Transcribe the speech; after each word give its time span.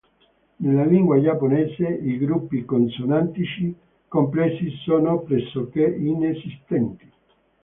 Nella 0.55 0.83
lingua 0.83 1.21
giapponese 1.21 1.87
i 1.87 2.17
gruppi 2.17 2.65
consonantici 2.65 3.71
complessi 4.07 4.67
sono 4.83 5.19
pressoché 5.19 5.85
inesistenti. 5.85 7.11